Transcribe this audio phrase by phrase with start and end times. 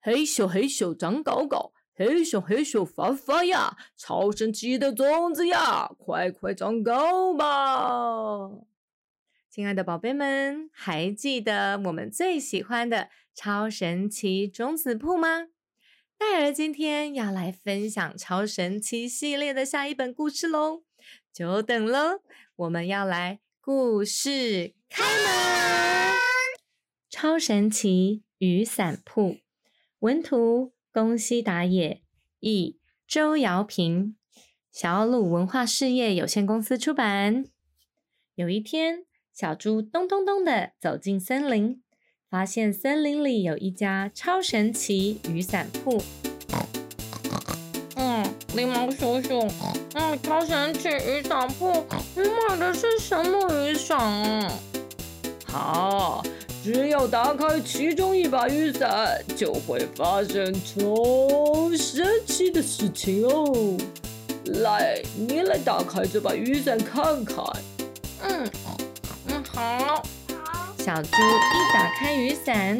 [0.00, 8.48] 嘿咻嘿咻长高高，嘿咻嘿咻发发芽，超神奇的种子呀，快快长高吧！
[9.50, 15.48] 亲爱的宝贝们，还记得我们最喜欢的超神奇种子铺吗？
[16.16, 20.84] 戴尔今天要来分享超神奇系列的下一本故事喽，
[21.32, 22.22] 久等了，
[22.54, 26.12] 我们要来故事开门！
[27.10, 29.38] 超神奇雨伞铺，
[30.00, 32.02] 文图宫西达也，
[32.40, 34.16] 译周瑶平，
[34.70, 37.44] 小鲁文化事业有限公司出版。
[38.34, 39.04] 有一天。
[39.30, 41.80] 小猪咚咚咚的走进森林，
[42.28, 46.02] 发现森林里有一家超神奇雨伞铺。
[47.94, 49.46] 嗯，狸猫叔叔，
[49.94, 51.86] 嗯，超神奇雨伞铺，
[52.16, 54.52] 你买的是什么雨伞啊？
[55.46, 56.24] 好，
[56.62, 63.76] 只要打开其中一把雨伞，就会发生超神奇的事情哦。
[64.62, 67.44] 来，你来打开这把雨伞看看。
[68.22, 68.50] 嗯
[69.28, 69.44] 嗯。
[69.54, 70.02] 好，
[70.78, 72.78] 小猪一打开雨伞，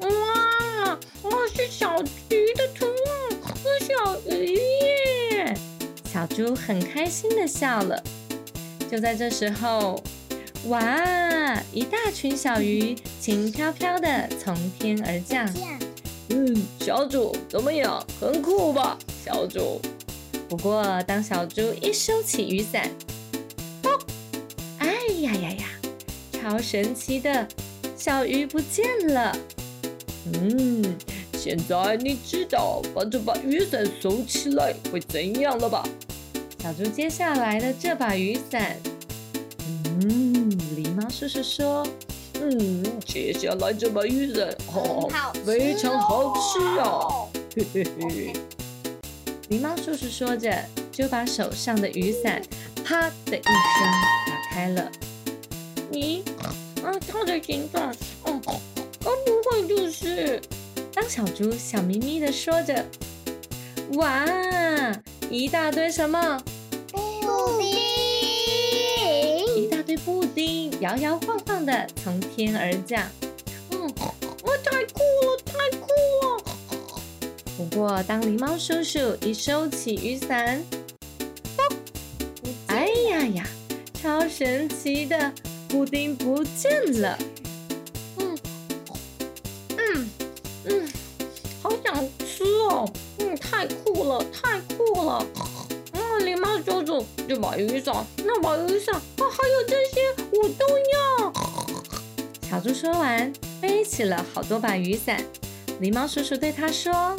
[0.00, 5.54] 哇，哇是小鱼的图案，和小鱼耶！
[6.12, 8.02] 小猪很开心的笑了。
[8.90, 10.02] 就在这时候，
[10.68, 15.46] 哇，一大群小鱼轻飘飘的从天而降。
[16.30, 18.04] 嗯，小主怎么样？
[18.18, 19.80] 很酷吧，小主？
[20.48, 22.90] 不过当小猪一收起雨伞，
[23.82, 23.98] 哦，
[24.78, 24.88] 哎
[25.20, 25.66] 呀呀呀！
[26.32, 27.46] 超神奇的
[27.96, 29.36] 小鱼不见了。
[30.32, 30.96] 嗯，
[31.34, 35.86] 现在你知道把这把雨伞收起来会怎样了吧？
[36.62, 38.93] 小猪接下来的这把雨伞，嗯，
[41.16, 41.86] 叔叔说，
[42.40, 45.08] 嗯，接下来这把雨伞哦，
[45.46, 47.30] 非常好吃啊！
[47.54, 48.32] 嘿嘿嘿。
[49.48, 50.52] 狸猫叔叔说着，
[50.90, 52.42] 就把手上的雨伞
[52.84, 53.52] 啪的一声
[54.26, 54.90] 打开了。
[55.92, 56.20] 咦，
[56.82, 57.94] 啊，它的形状，
[58.24, 58.40] 哦，
[59.00, 60.42] 该不会就是……
[60.92, 62.84] 当小猪笑眯眯的说着，
[63.92, 64.26] 哇，
[65.30, 66.42] 一大堆什么？
[66.90, 66.98] 布
[67.60, 67.72] 丁！
[70.04, 73.02] 布丁摇摇晃晃的从天而降。
[73.70, 73.80] 嗯，
[74.42, 75.88] 哇，太酷了，太酷
[76.22, 76.44] 了！
[77.56, 80.62] 不过当狸猫叔叔一收起雨伞，
[82.66, 83.46] 哎呀呀，
[83.94, 85.32] 超神奇的！
[85.68, 87.18] 布丁不见了，
[88.18, 88.38] 嗯
[89.76, 90.10] 嗯
[90.64, 90.88] 嗯，
[91.60, 91.94] 好想
[92.24, 92.88] 吃哦，
[93.18, 95.26] 嗯，太酷了，太酷了，
[95.92, 100.00] 嗯，狸猫叔叔，这把雨伞，那把雨伞，啊，还有这些，
[100.36, 101.32] 我都要。
[102.42, 105.24] 小猪说完，背起了好多把雨伞。
[105.80, 107.16] 狸猫叔叔对他说：“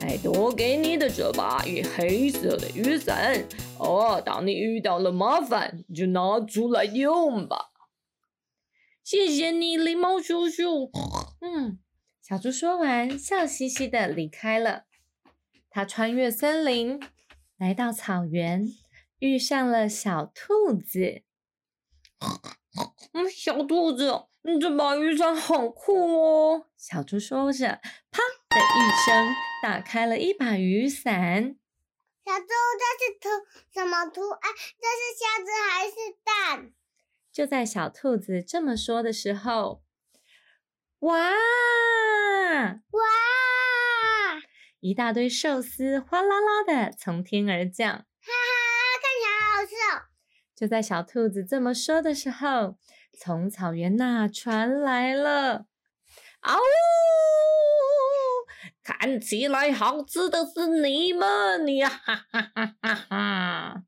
[0.00, 3.44] 哎，多给你的这把与黑色的雨伞，
[3.78, 7.70] 哦，当你遇到了麻烦，就拿出来用吧。”
[9.02, 10.90] 谢谢你，狸猫叔叔。
[11.40, 11.78] 嗯，
[12.22, 14.84] 小猪说完，笑嘻嘻的离开了。
[15.70, 17.00] 他穿越森林，
[17.56, 18.68] 来到草原，
[19.20, 21.22] 遇上了小兔子。
[23.12, 26.66] 嗯，小兔子，你这把雨伞好酷哦！
[26.76, 27.80] 小猪说着，
[28.10, 31.56] 啪的一声，打开了一把雨伞。
[32.24, 32.46] 小猪，
[32.78, 33.28] 这是图
[33.72, 34.52] 什么图案？
[34.80, 36.72] 这是虾子还是蛋？
[37.32, 39.82] 就在小兔子这么说的时候，
[41.00, 41.30] 哇
[42.90, 43.00] 哇！
[44.80, 48.32] 一大堆寿司哗啦啦的从天而降，哈哈，
[49.02, 50.06] 看起来好好吃哦！
[50.60, 52.76] 就在小兔子这么说的时候，
[53.18, 55.64] 从草原那传来了
[56.40, 56.60] 嗷呜！
[58.82, 61.88] 看起来好吃的是你们呀！
[61.88, 63.84] 哈哈哈哈哈！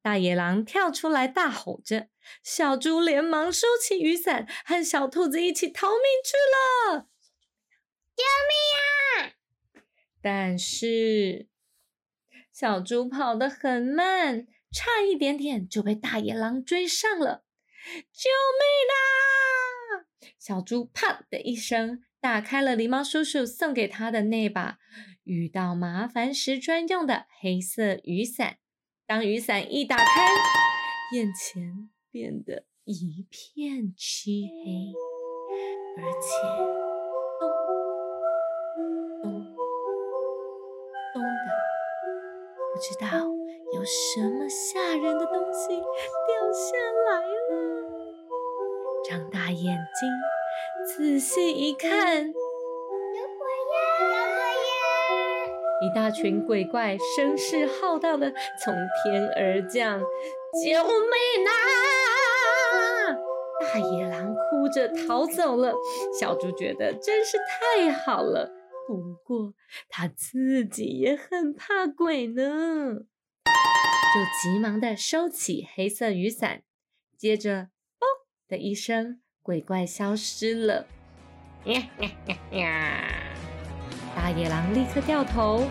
[0.00, 2.08] 大野狼跳出来大吼着，
[2.42, 6.32] 小猪连忙收起雨伞，和小兔子一起逃命去
[6.94, 7.06] 了。
[8.16, 9.84] 救命啊！
[10.22, 11.48] 但是
[12.50, 17.44] 小猪跑得很慢，差一点点就被大野狼追上了。
[18.12, 18.98] 救命啊！
[20.38, 24.78] 小猪啪的一声打开了狸猫叔叔送给他的那把
[25.22, 28.58] 遇到麻烦时专用的黑色雨伞。
[29.06, 30.04] 当雨伞一打开，
[31.14, 34.92] 眼前变得一片漆黑，
[36.02, 36.28] 而且
[39.22, 39.44] 咚咚
[41.12, 41.46] 咚的，
[42.72, 43.30] 不知道
[43.74, 46.76] 有什么吓人的东西掉下
[47.10, 47.52] 来了。
[49.04, 50.08] 张大眼睛，
[50.86, 53.82] 仔细一看，有鬼呀！
[55.82, 58.32] 一大群鬼怪声势浩大的
[58.62, 58.72] 从
[59.02, 60.06] 天而降，救
[60.84, 61.50] 命啊！
[63.60, 65.74] 大野狼哭着逃走了。
[66.20, 68.52] 小猪觉得真是太好了，
[68.86, 69.52] 不过
[69.88, 73.00] 他自己也很怕鬼呢，
[74.14, 76.62] 就急忙的收起黑色雨伞，
[77.18, 78.06] 接着“嘣”
[78.46, 80.86] 的一声，鬼怪消失了。
[84.14, 85.66] 大野狼立刻掉头，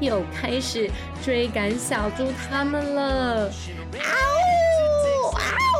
[0.00, 0.90] 又开始
[1.22, 3.48] 追赶小猪他们了。
[3.48, 3.52] 啊
[5.12, 5.44] 呜啊
[5.76, 5.78] 呜！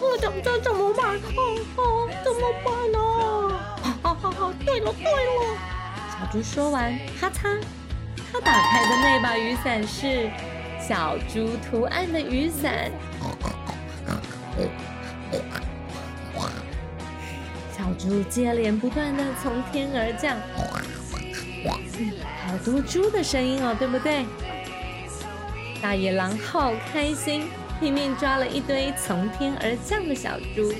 [0.00, 1.16] 我怎这怎么办？
[1.16, 1.20] 哦
[1.74, 2.98] 哦，怎么办呢？
[3.82, 4.54] 哈哈哈！
[4.64, 5.58] 对了对了，
[6.12, 7.60] 小猪说完，咔嚓，
[8.32, 10.30] 他打开的那把雨伞是
[10.80, 12.90] 小猪图案的雨伞。
[17.76, 20.36] 小猪接连不断的从天而降，
[22.46, 24.26] 好多猪的声音哦，对不对？
[25.80, 27.48] 大野狼好开心，
[27.78, 30.72] 拼命抓了一堆从天而降的小猪。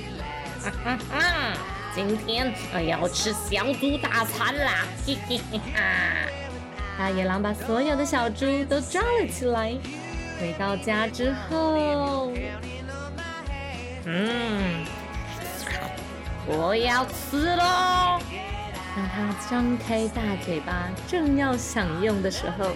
[0.61, 1.53] 哈哈哈！
[1.95, 4.85] 今天我要吃小猪大餐啦！
[5.07, 5.81] 嘿嘿嘿哈！
[6.99, 9.73] 大野狼把所有的小猪都抓了起来。
[10.37, 12.33] 回到家之后，
[14.03, 14.85] 嗯。
[16.45, 18.19] 我要吃喽！
[18.95, 22.71] 当他张开大嘴巴，正要享用的时候，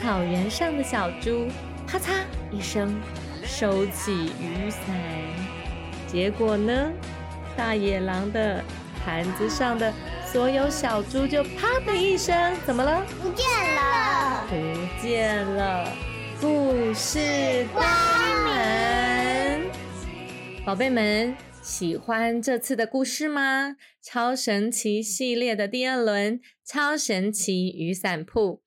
[0.00, 1.46] 草原上的小猪
[1.86, 3.00] 啪嚓一声
[3.44, 4.96] 收起雨伞，
[6.08, 6.90] 结果呢，
[7.56, 8.64] 大野狼的
[9.04, 9.92] 盘子上的
[10.32, 13.04] 所有小猪就啪的一声，怎么了？
[13.20, 14.46] 不见了！
[14.48, 15.92] 不见了！
[16.40, 17.86] 故事关
[18.46, 19.70] 门，
[20.64, 21.36] 宝贝们。
[21.60, 23.76] 喜欢这次的故事吗？
[24.00, 28.62] 超神奇系列的第二轮超神奇雨伞铺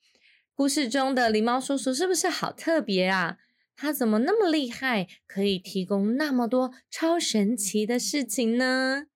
[0.54, 3.38] 故事中的狸猫叔叔是不是好特别啊？
[3.76, 9.08] 他怎么那么厉害，可以提供那么多超神奇的事情呢？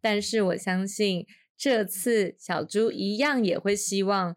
[0.00, 1.26] 但是我相信
[1.56, 4.36] 这次小猪一样也会希望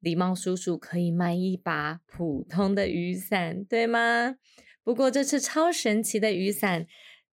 [0.00, 4.36] 狸猫叔叔可以卖一把普通的雨伞，对吗？
[4.82, 6.86] 不过这次超神奇的雨伞。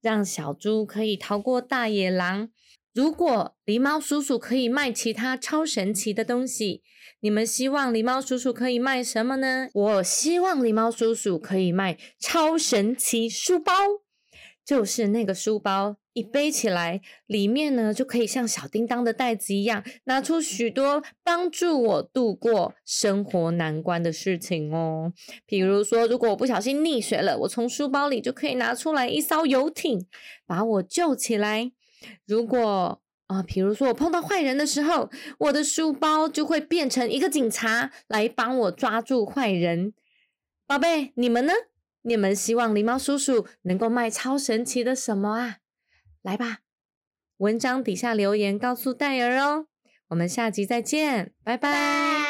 [0.03, 2.49] 让小猪可以逃过大野狼。
[2.93, 6.83] 如果狸猫叔叔可以卖其他超神奇的东西，
[7.21, 9.69] 你们希望狸猫叔叔可以卖什么呢？
[9.73, 13.73] 我希望狸猫叔叔可以卖超神奇书包，
[14.65, 25.11] 就是那个书包一背起来，里面呢就可以像小叮当的袋子一样，拿出许多帮助我度过生活难关的事情哦。
[25.45, 30.05] 比如说，如果我不小心溺水了，我从书包里就可以拿出来一艘游艇，
[30.45, 31.71] 把我救起来。
[32.25, 35.09] 如果啊，比如说我碰到坏人的时候，
[35.39, 39.93] 我的书包就会变成一个警察来帮我抓住坏人。
[40.67, 41.53] 宝贝，你们呢？
[42.03, 45.57] 你们希望狸猫叔叔能够卖超神奇的什么啊？
[46.21, 46.59] 来吧，
[47.37, 49.67] 文章底下留言告诉戴尔哦。
[50.09, 52.22] 我们下集再见，拜拜。